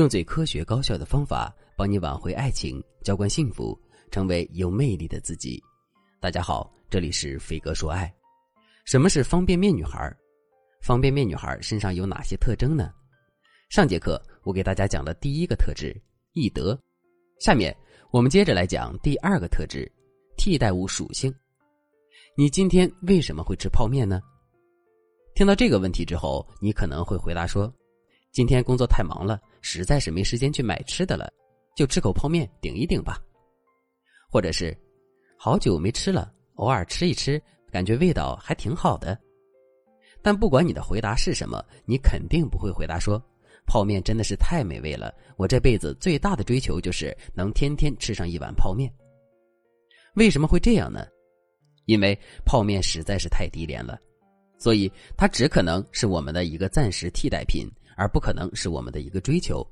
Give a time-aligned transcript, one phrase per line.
[0.00, 3.78] 用最科学高效的方法帮你挽回爱情，浇灌幸福，
[4.10, 5.62] 成为有魅力的自己。
[6.18, 8.10] 大家好，这里是飞哥说爱。
[8.86, 10.10] 什么是方便面女孩？
[10.80, 12.90] 方便面女孩身上有哪些特征呢？
[13.68, 15.94] 上节课我给大家讲了第一个特质
[16.32, 16.78] 易得，
[17.38, 17.76] 下面
[18.10, 19.86] 我们接着来讲第二个特质
[20.38, 21.30] 替代物属性。
[22.38, 24.18] 你今天为什么会吃泡面呢？
[25.34, 27.70] 听到这个问题之后，你可能会回答说
[28.32, 31.32] ：“今天工作太忙了，实在是没时间去买吃的了，
[31.76, 33.18] 就吃口泡面顶一顶吧。”
[34.30, 34.76] 或者是
[35.38, 39.18] “好久没吃了，偶尔吃一吃，感觉味道还挺好的。”
[40.22, 43.22] 但不管你的回答是什么，你肯定不会回答说
[43.66, 48.92] ：“泡面真的是太美味了，我这辈子最大的追求就是能天天吃上一碗泡面。”
[50.14, 51.06] 为什么会这样呢？
[51.86, 53.98] 因为泡面实在是太低廉了。
[54.58, 57.66] 所以，它只可能是我们的一个暂时替代品，
[58.00, 59.64] 而不可能是我们的一个追求。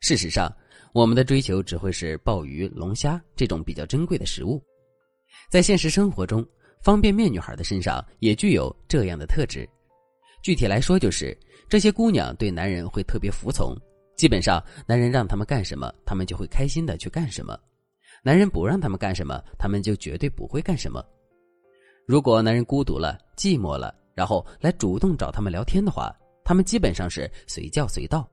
[0.00, 0.52] 事实上，
[0.92, 4.60] 我们的追求只会是鲍鱼、龙虾这种比较珍贵的食物。
[5.48, 6.44] 在现实生活中，
[6.82, 9.68] 方便面女孩的身上也具有这样的特质。
[10.42, 11.36] 具体来说，就是
[11.68, 13.72] 这些姑娘对男人会特别服从，
[14.16, 17.54] 基本上男人让他们干什么，他们就会开心的去干什么；
[18.24, 21.04] 男人不让他们干什么，他们就绝对不会干什么。
[22.04, 26.12] 如果男人孤独了、寂寞了，然后来主动找他们聊天的话，
[26.48, 28.26] 他们基本上是随叫随到。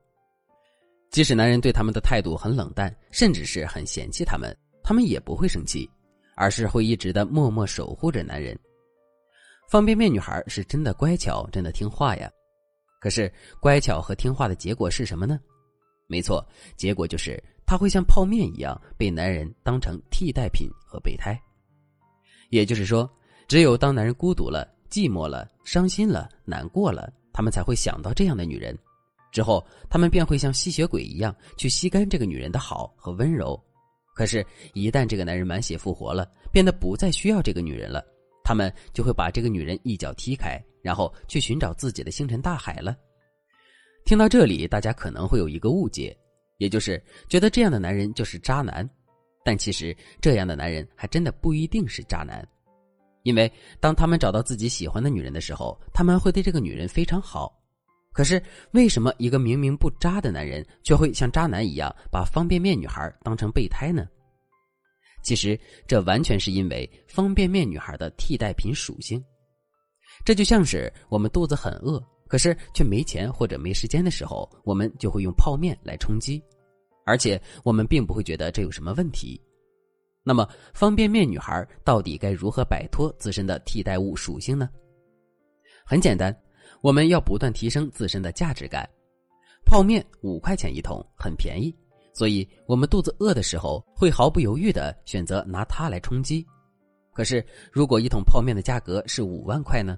[1.10, 5.86] 即使男人对他们的态度很冷淡，甚至是很嫌弃他们，他们也不会生气，
[6.34, 8.58] 而是会一直的默默守护着男人。
[9.68, 12.30] 方便面女孩是真的乖巧，真的听话呀。
[13.02, 15.38] 可是乖巧和听话的结果是什么呢？
[16.06, 16.42] 没错，
[16.74, 21.38] 结果就是她会像泡面一样被男人当成替代品和备胎。
[22.48, 23.06] 也就是说。
[23.48, 28.74] 只有当男人孤独了、寂寞了、伤心了、难过了，他们才会想到这样的女人。
[29.30, 33.62] 之后，他们便会像吸血鬼一样去吸干这个女人的好和温柔。
[34.14, 38.02] 可是，一旦这个男人满血复活了，变得不再需要这个女人了，
[38.42, 42.96] 他们就会把这个女人一脚踢开，然后去寻找自己的星辰大海了。
[44.06, 46.16] 听到这里，大家可能会有一个误解，
[46.56, 48.88] 也就是觉得这样的男人就是渣男。
[49.44, 52.42] 但其实，这样的男人还真的不一定是渣男。
[53.26, 57.52] 因为当他们找到自己喜欢的女人的时候，他们会对这个女人非常好。
[58.12, 64.06] 可是为什么一个明明不渣的男人，却会像渣男一样把方便面女孩当成备胎呢？
[65.24, 69.20] 其实这完全是因为方便面女孩的替代品属性。
[70.24, 76.40] 这就像是我们肚子很饿，可是却没钱或者没时间的时候，我们就会用泡面来充饥，
[77.04, 79.40] 而且我们并不会觉得这有什么问题。
[80.28, 80.44] 那么，
[80.74, 84.68] 方便面女孩到底该如何摆脱自身的替代物属性呢？
[85.84, 86.36] 很简单，
[86.80, 88.90] 我们要不断提升自身的价值感。
[89.64, 91.72] 泡面五块钱一桶，很便宜，
[92.12, 96.44] 所以我们肚子饿的时候会毫不犹豫的选择拿它来充饥。
[97.12, 99.96] 可是，如果一桶泡面的价格是五万块呢？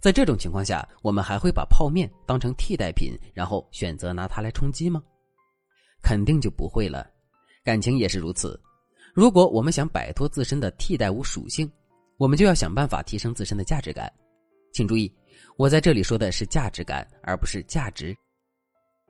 [0.00, 5.00] 在这种情况下，我们还会把泡面当成替代品，然后选择拿它来充饥吗？
[6.02, 7.08] 肯定就不会了。
[7.62, 8.60] 感情也是如此。
[9.18, 11.68] 如果我们想摆脱自身的替代物属性，
[12.18, 14.08] 我们就要想办法提升自身的价值感。
[14.72, 15.12] 请注意，
[15.56, 18.16] 我在这里说的是价值感，而不是价值。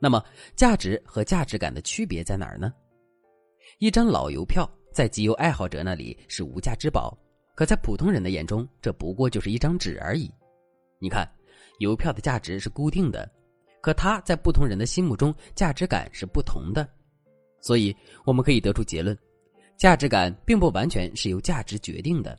[0.00, 0.24] 那么，
[0.56, 2.72] 价值和价值感的区别在哪儿呢？
[3.80, 7.14] 一张老邮票在集邮爱好者那里是无价之宝，
[7.54, 10.32] 可在普通人的眼中，这不过就是一张纸而已。
[10.98, 11.30] 你看，
[11.80, 13.30] 邮票的价值是固定的，
[13.82, 16.88] 可它在不同人的心目中价值感是不同的。
[17.60, 17.94] 所以，
[18.24, 19.14] 我们可以得出结论。
[19.78, 22.36] 价值感并不完全是由价值决定的，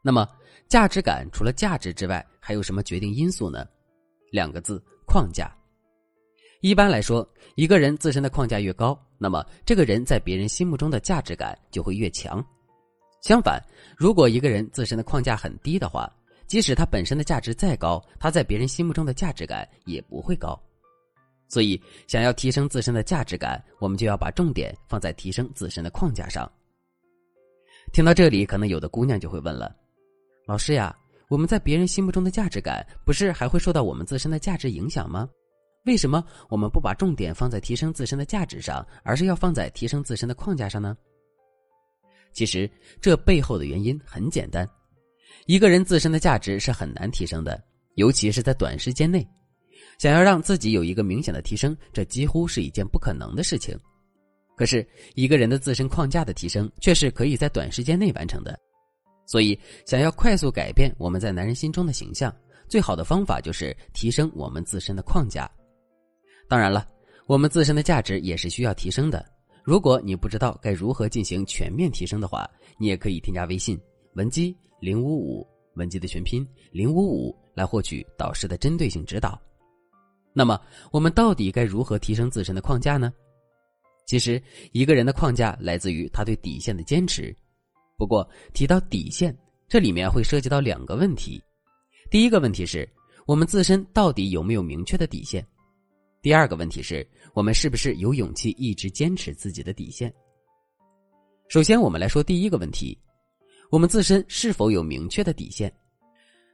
[0.00, 0.28] 那么
[0.68, 3.66] 价值感除了价值之外，还有什么决定因素呢？
[4.30, 5.52] 两个字：框架。
[6.60, 12.44] 一般来说，一个人自身的框架越高，那么这个人在别人心目中的价值感就会越强。
[13.22, 13.60] 相反，
[13.96, 16.08] 如果一个人自身的框架很低的话，
[16.46, 20.56] 即使他本身的价值再高，他在别人心目中的价值感也不会高。
[21.52, 21.78] 所以，
[22.08, 26.50] 想要提升自身的价值感，我们就要把重点放在提升自身的框架上。
[27.92, 29.76] 听到这里，可能有的姑娘就会问了
[30.48, 30.96] ：“老师呀，
[31.28, 35.28] 我们在别人心目中的价值感，不是还会受到我们自身的价值影响吗？
[35.84, 40.96] 为什么我们不把重点放在提升自身的价值上，而是要放在提升自身的框架上呢？”
[42.32, 44.66] 其实，这背后的原因很简单：
[45.44, 47.62] 一个人自身的价值是很难提升的，
[47.96, 49.22] 尤其是在短时间内。
[49.98, 53.78] 想要让自己有一个明显的提升，这几乎是一件不可能的事情。
[54.56, 58.58] 可是，一个人的自身框架的提升却是可以在短时间内完成的。
[59.26, 62.34] 所以，想要快速改变我们在男人心中的形象，
[62.68, 65.50] 最好的方法就是提升我们自身的框架。
[66.48, 66.86] 当然了，
[67.26, 69.24] 我们自身的价值也是需要提升的。
[69.64, 73.80] 如果你不知道该如何进行全面提升的话，你也可以添加微信
[74.14, 79.40] 文姬零五五，文姬的全拼零五五，来获取导师的针对性指导。
[80.32, 83.12] 那么，我们到底该如何提升自身的框架呢？
[84.06, 84.42] 其实，
[84.72, 87.34] 一个人的框架来自于他对底线的坚持。
[87.96, 89.36] 不过，提到底线，
[89.68, 91.42] 这里面会涉及到两个问题。
[92.10, 92.88] 第一个问题是，
[93.26, 95.46] 我们自身到底有没有明确的底线？
[96.20, 100.12] 第二个问题是，我们是不是有勇气一直坚持自己的底线？
[101.48, 102.98] 首先，我们来说第一个问题：
[103.70, 105.72] 我们自身是否有明确的底线？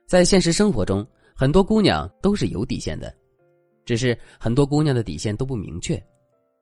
[0.06, 3.14] 在现实生活中，很多姑娘都是有底线的，
[3.88, 5.98] 只是很多姑娘的底线都不明确。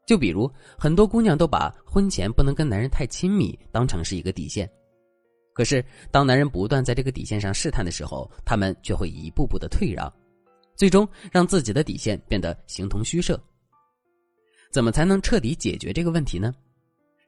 [0.07, 4.71] 就比如，很多姑娘都把婚前不能跟男人太亲密当成是一个底线，
[5.53, 10.09] 可是当男人不断在这个底线上试探的时候，她们却会一步步的退让，
[10.77, 13.37] 最终让自己的底线变得形同虚设。
[14.71, 16.55] 怎么才能彻底解决这个问题呢？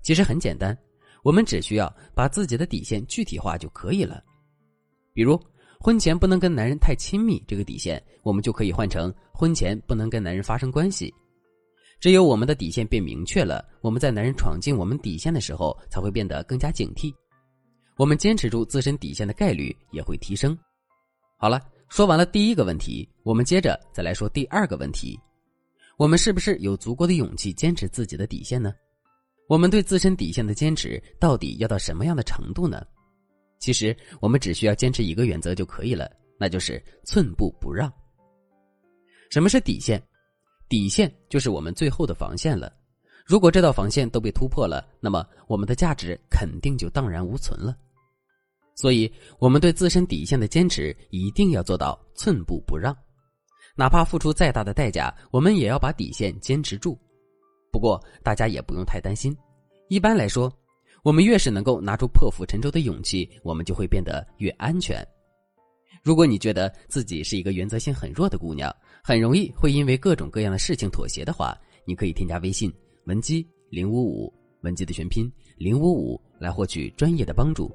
[0.04, 0.78] 其实很简单，
[1.24, 4.22] 我们只需要把自己的底线具体化就可以了。
[5.12, 5.36] 比如，
[5.80, 11.12] 婚前不能跟男人太亲密这个底线，我们就可以换成婚前不能跟男人发生关系。
[12.00, 17.14] 只有我们的底线变明确了，我们在男人闯进我们底线的时候，才会变得更加警惕。
[17.96, 20.56] 我们坚持住自身底线的概率也会提升。
[21.36, 25.18] 好了，说完了第一个问题，我们接着再来说第二个问题：
[25.96, 28.72] 我们是不是有足够的勇气坚持自己的底线呢？
[29.48, 32.84] 我们对自身底线的坚持到底要到什么样的程度呢？
[33.58, 37.92] 其实我们只需要坚持一个原则就可以了，那就是寸步不让。
[39.30, 40.02] 什么是底线？
[40.68, 42.72] 底线就是我们最后的防线了，
[43.26, 47.76] 如果这道防线都被突破了，那么我们的价值肯定就荡然无存了。
[48.74, 52.96] 所以，我们对自身底线的坚持一定要做到寸步不让，
[53.74, 56.96] 哪怕付出再大的代价，我们也要把底线坚持住。
[57.72, 59.36] 不过，大家也不用太担心，
[59.88, 60.52] 一般来说，
[61.02, 65.06] 我们越是能够拿出破釜沉舟的勇气，我们就会变得越安全。
[66.02, 72.72] 如果你觉得自己是一个原则性很弱的姑娘，很容易会因为各种各样的事情妥协的话，你可以添加微信
[73.04, 77.70] 文姬零五五，文姬的全拼零五五，来获取专业的帮助。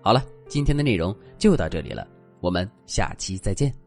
[0.00, 2.06] 好了，今天的内容就到这里了，
[2.40, 3.85] 我们下期再见。